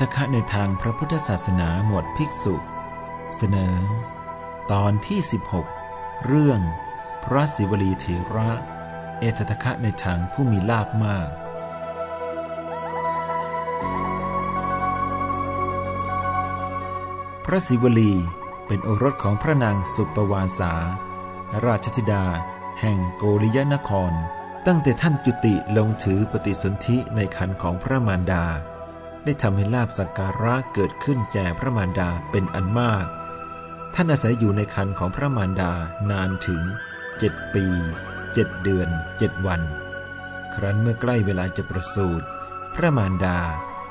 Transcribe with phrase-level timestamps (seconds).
[0.00, 2.54] ตคะในทางพระพุทธศาสนาหมวดภิกษุ
[3.36, 3.76] เสนอ
[4.72, 5.20] ตอนที่
[5.72, 6.60] 16 เรื่อง
[7.24, 8.50] พระศิวลีเถระ
[9.20, 11.28] เอตตคะในทางผู้มีลาบมาก
[17.44, 18.12] พระศิวลี
[18.66, 20.74] เป็นโอรสของพระนางสุปวานสา
[21.66, 22.24] ราชธิดา
[22.80, 24.12] แห่งโกริยนคร
[24.66, 28.44] ตั้งแต่ท่านจุติลงถือปฏิสนธิในคันของพระมารดา
[29.26, 33.06] ได้ทำให้ลาบสักการะเกิดขึ้นแก่พระมารดาเป็นอันมาก
[33.94, 35.72] ท่านอาศัยอยู่ในคันของพระมารดา
[36.10, 36.62] นานถึง
[37.18, 37.66] เจ็ดปี
[38.34, 39.60] เจ็ดเดือนเจ็ดวัน
[40.54, 42.26] ครั้นเมื่อใกล้เวลาจะประสูติ
[42.74, 43.38] พระมารดา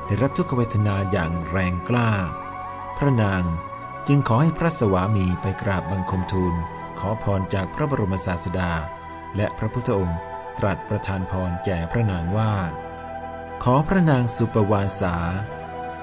[0.06, 2.12] ได้รับทุกขเวทนาอย่างแรงกล้า
[2.98, 3.44] พระนาง
[4.08, 6.56] จึงขอให้พระสวามีไปกราบบังคมทูล
[7.00, 8.72] ขอพรจากพระบรมศาสดา
[9.36, 10.20] และพระพุทธองค์
[10.60, 12.54] ตรัสประทานพรแก่พระนางว่า
[13.68, 15.16] ขอพระนางสุปวาสา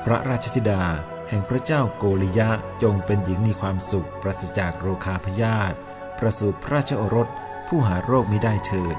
[0.05, 0.85] พระราชธิดา
[1.29, 2.51] แห่งพระเจ้าโกริยะ
[2.83, 5.77] จงเป็นหญิงมีความสุขปราศจากโรคาพยาธิ
[6.19, 7.29] ประสูติพระราชโอรส
[7.69, 8.97] ผู้หาโรคไม่ได้เถิด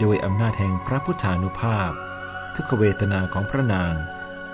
[0.00, 1.90] โดยอำนาจแห่งพระพุทธานุภาพ
[2.54, 3.94] ทุกเวทนาของพระนาง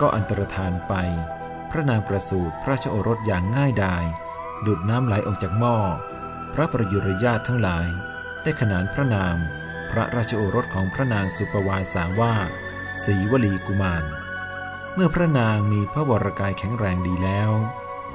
[0.00, 0.94] ก็อันตรธานไป
[1.70, 4.04] พระนางประสูติพระราชโอรสอย่างง่ายดาย
[4.66, 5.76] ดูดน้ำไหลออกจากหม้อ
[6.54, 7.88] พระประยุรญาติทั้งหลาย
[8.42, 9.36] ได้ขนานพระนาม
[9.90, 12.36] พระราชโอรสของพระนางสุปวาสาว่า
[13.04, 14.04] ศรีวลีกุมาร
[14.94, 17.50] เมื่อพระนางมีพระวรกายแข็งแรงดีแล้ว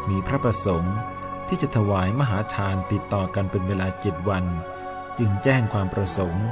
[0.09, 0.95] มีพระประสงค์
[1.47, 4.45] ที่จะถวายมหาทานติดต่อกันเป็นเวลาเจ็ดวัน
[5.17, 6.45] จึงแจ้งความประสงค์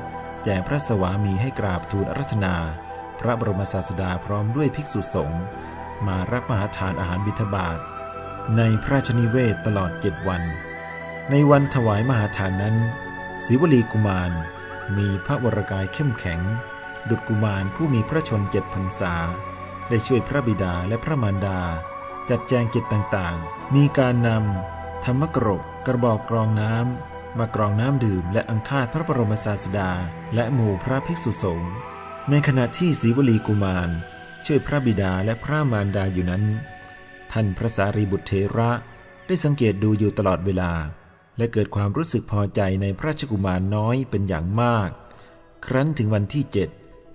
[0.46, 2.56] แก่พระสวามีให้กราบทูลรัธนา
[3.20, 5.42] พระบรมศาสดาพร้อมด้วยภิกษุสงฆ์
[6.08, 7.80] มารับมหาทานอาหารบิณฑบาต
[8.58, 10.44] ในพระชนิเวศตลอดเจ็ดวัน
[11.32, 12.76] ในวันถวายมหาทานนั้น
[13.46, 14.32] ศิวลีกุมาร
[14.98, 16.42] มีพระวรกายเข้มแข็ง
[17.10, 19.14] ดุจกุมารผู้มีพระชนเจ็ดพรรษา
[19.90, 21.60] ได้ช่วยพระบิดาและพระมารดา
[22.30, 29.92] จัดแจงกิจต่างๆ มีการนำธรรมกรบกระบอกกรองน้ำมากรองน้ำดื่ม และอังคาดพระบรมศาสดา
[30.36, 31.74] และหมู่พระภิกษุสงฆ์
[32.30, 33.90] ในขณะที่ศรีวลีกุมาร
[34.46, 36.44] ช่วยพระบิดาและพระมารดาอยู่นั้น
[37.32, 38.72] ท่านพระสารีบุตรเทระ
[39.28, 40.74] ได้สังเกตดูอยู่ตลอดเวลา
[41.38, 44.90] และเกิดความรู้สึกพอใจในพระชกุมารน้อยเป็นอย่างมาก
[45.66, 46.70] ครั้นถึงวันที่เจ็ด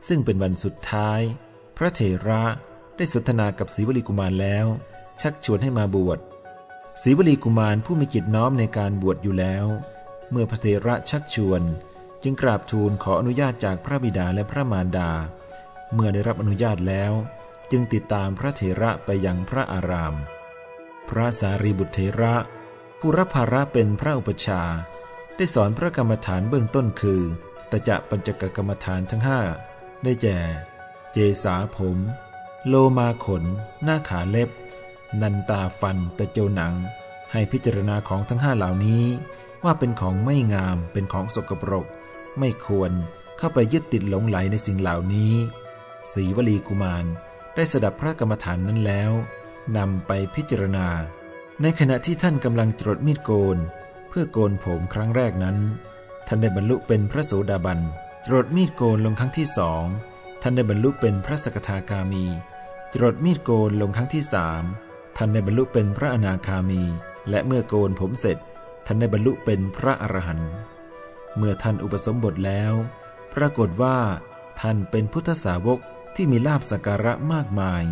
[0.08, 1.20] ซึ่งเป็นวันสุดท้าย
[1.76, 2.42] พระเถระ
[2.96, 4.66] ได้สนทนากับศรีวลีกุมารแล้ว
[5.20, 6.18] ชักชวนให้มาบวช
[7.02, 9.66] ศรีวลีกุมารผู้มีจิตน้อมในการบวชอยู่แล้ว
[10.30, 11.62] เมื่อพระเถระชักชวน
[12.22, 15.10] จึงกราบทูลขออนุญาตจากพระบิดาและพระมารดา
[15.92, 17.12] เมื่อได้รับอนุญาตแล้ว
[17.70, 20.14] จึงติดตามพระเถระไปยังพระอาราม
[21.08, 22.34] พระสารีบุตรเถระ
[23.00, 24.62] ผู้รับภาระเป็นพระอุปชา
[25.36, 27.22] ได้สอนพระกรรมฐานเบื้องต้นคือ
[27.70, 29.40] ตจะปัญจกกรรมฐานทั้งห้า
[30.02, 30.38] ได้แก่
[31.12, 31.96] เจสาผม
[32.68, 33.44] โลมาขน
[33.84, 34.50] หน้าขาเล็บ
[35.20, 36.74] นันตาฟันตะโจหนัง
[37.32, 39.04] ให้พิจารณาของทั้งห้าเหล่านี้
[39.64, 41.86] ว่าเป็นของไม่งามเป็นของสกปรก
[42.38, 42.92] ไม่ควร
[43.38, 45.32] เข้าไปยึดติดหลงไหลในสิ่งเหล่านี้
[46.12, 47.04] ศรีวลีกุมาร
[47.54, 49.12] ได้สดับพระกรรมฐานนั้นแล้ว
[49.76, 50.88] นำไปพิจารณา
[51.62, 53.58] ในขณะที่ท่านกำลังจรดมีดโกน
[54.08, 55.56] เพื่อโกนผมครั้งแรกนั้น
[56.26, 57.78] ท่านได้บรรลุเป็นพระโสดาบัน
[58.24, 59.84] จรดมีดโกนลงครั้งที่สอง
[60.42, 62.24] ท่านได้บรรลุเป็นพระสกทาคามี
[62.92, 64.62] จรดมีดโกนลงครั้งที่สาม
[65.16, 66.82] ท่านได้บรรลุเป็นพระอนาคามี
[67.30, 68.38] และเมื่อโกนผมเสร็จ
[68.86, 70.52] ท่านได้บรรลุเป็นพระอรหันต์
[71.36, 72.72] เมื่อท่านอุปสมบทแล้ว
[73.34, 73.98] ปรากฏว่า
[74.60, 75.78] ท่านเป็นพุทธสาวก
[76.14, 77.84] ที่มีลาบสักการะมากมาย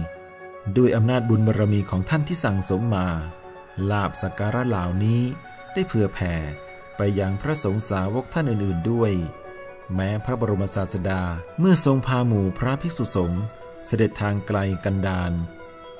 [0.76, 3.08] ด้วยอำนาจบุญบารมีของท่านที่สั่งสมมา
[3.90, 5.20] ลาบสักการะเหล่านี้
[5.72, 6.34] ได้เผื่อแผ่
[6.96, 9.12] ไปยังพระสงฆ์สาวกท่านอื่นๆด้วย
[9.94, 11.22] แม้พระบรมศาสดา
[11.60, 13.44] เมื่อทรงพาหมู่พระภิกษุสงฆ์
[13.86, 15.32] เสด็จทางไกลกันดาร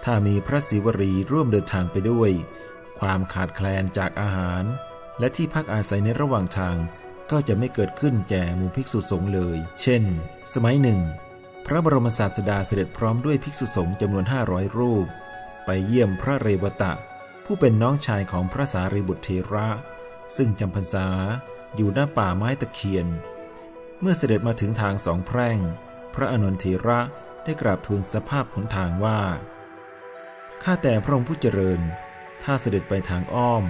[0.04, 2.30] ถ้ามีพระศิวรีร่วมเดินทางไปด้วย
[3.00, 4.64] ความขาดแคลนจากอาหาร
[5.18, 6.76] และที่พักอาศัยในระหว่างทาง
[7.30, 10.02] ก็จะไม่เกิดขึ้นแก่หมู่ภิกษุสงฆ์เลย เช่น
[10.54, 11.00] สมัยหนึ่ง
[11.66, 15.06] พระบรมศาสดาเสด็จพร้อมด้วยภิกษุสงฆ์จำนวนห้าร้อยรูป
[15.66, 16.92] ไปเยี่ยมพระเรวตะ
[17.44, 19.68] ผู้เป็นน้องชายของพระสารีบุตรเทระ
[20.36, 21.08] ซึ่งจำพรรษา
[21.76, 23.06] อยู่หน้าป่าไม้ตะเคียน
[24.00, 25.58] เมื่อเสด็จมาถึงทางสองแพร่ง
[26.14, 27.00] พระอนุนเทระ
[27.44, 29.20] ได้กราบทูลสภาพหนทางว่า
[30.62, 31.80] ข้าแต่พระองค์ผู้เจริญ
[32.42, 33.64] ถ้าเสด็จไปทางอ้อม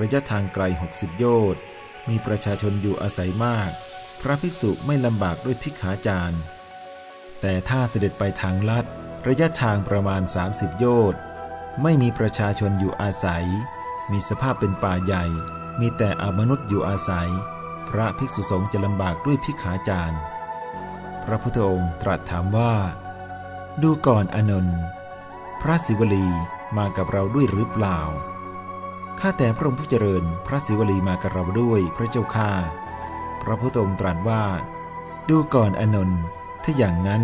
[0.00, 1.62] ระยะทางไกลหกสิบโยชน์
[2.08, 3.70] มีประชาชนอยู่อาศัยมาก
[4.20, 6.36] พระภิกษุไม่ลำบากด้วยพิกขาจาร
[7.40, 8.84] แต่ถ้าเสด็จไปทางลัด
[9.28, 11.20] ระยะทางประมาณ 30 โยชน์
[11.82, 13.46] ไม่มีประชาชนอยู่อาศัย
[14.12, 15.24] มีสภาพเป็นป่าใหญ่
[15.80, 17.30] มีแต่อมนุษย์อยู่อาศัย
[17.92, 20.16] พระภิกษุสงฆ์จะลำบากด้วยพิขาจาร
[21.24, 22.74] พระพุทธองค์ตรัสถามว่า
[23.82, 24.78] ดูก่อนอนนท์
[25.60, 26.26] พระศิวลี
[26.78, 28.00] มากับเราด้วยหรือเปล่า
[29.20, 32.52] ข้าแต่พระองค์ผู้เจริญ พระศิวลีมากับเราด้วยพระเจ้าข้า
[33.42, 34.44] พระพุทธองค์ตรัสว่า
[35.28, 36.20] ดูก่อนอนนท์
[36.64, 37.22] ถ้าอย่างนั้น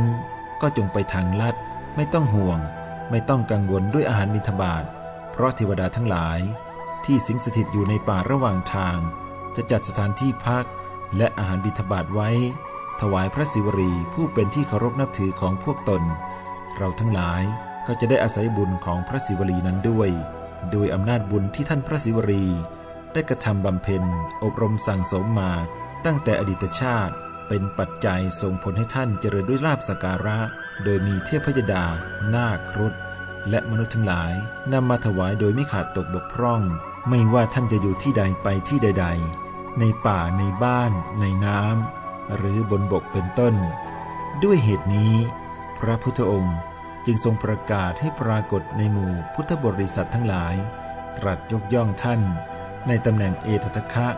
[0.61, 1.55] ก็จงไปทางลัด
[1.97, 2.59] ไม่ต้องห่วง
[3.11, 4.85] ไม่ต้องกังวลด้วยอาหารมิถบาท
[5.33, 6.39] เพราะเทวดาทั้งหลาย
[7.05, 8.99] ที่สิงสถิตอยู่ในป่าระหว่างทาง
[9.59, 10.65] จะจัดสถานที่พัก
[11.17, 12.31] และอาหารบิณฑบาตไว้
[13.01, 16.03] ถวายพระศิวรีผู้เป็นที่เคารพนับถือของพวกตน
[16.77, 17.43] เราทั้งหลาย
[17.87, 20.11] ก็จะได้อาศัยบุญของพระศิวลีนั้นด้วย
[20.71, 22.45] โดยอำนาจบุญที่ท่านพระศิวรี
[23.13, 24.03] ได้กระทำบำเพ็ญ
[24.43, 25.53] อบรมสั่งสมมา
[26.05, 27.15] ตั้งแต่อดีตชาติ
[27.49, 30.39] เป็นปัจจัยส่งผลให้ท่านเจริญด้วยลาบสการะ
[30.85, 31.85] โดยมีเทพยดา
[32.35, 32.95] นาครุฑ
[33.51, 34.33] และมนุษย์ทั้งหลาย
[34.73, 36.63] นำมาถวายโดยไม่ขาดตกบกพร่อง
[37.09, 39.48] ไม่ว่าท่านจะอยู่ที่ใดไปที่ใดๆ
[39.81, 43.55] ในป่าในบ้าน ในน้ำหรือบนบกเป็นต้น
[44.43, 45.15] ด้วยเหตุนี้
[45.79, 46.57] พระพุทธองค์
[47.07, 50.55] จึงทรงประกาศให้ปรากฏในหมู่พุทธบริษัททั้งหลาย
[51.19, 52.21] ตรัสยกย่องท่าน
[52.89, 54.09] ในตำแหน่งเอตตะคะ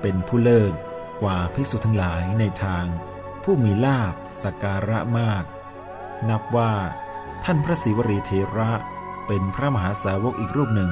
[0.00, 0.72] เป็นผู้เลิศ
[1.22, 2.84] กว่าภิกษุทั้งหลายในทาง
[3.42, 5.44] ผู้มีลาบสักการะมาก
[6.30, 6.72] นับว่า
[7.44, 8.72] ท่านพระศิวรีเทระ
[9.26, 10.90] เป็นพระมหาสาวกอีกรูปหนึ่ง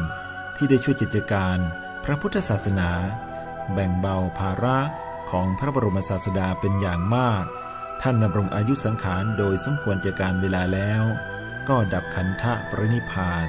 [0.57, 1.59] ที่ได้ช่วยกิจการ
[2.05, 2.91] พระพุทธศาสนา
[3.73, 4.79] แบ่งเบาภาระ
[5.31, 7.45] ของพระบรมศาสดาเป็นอย่างมาก
[8.03, 11.03] ท่านดำรงอายุสังขารโดยสมควรแก่การเวลาแล้ว
[11.69, 13.49] ก็ดับขันธะปรินิพพาน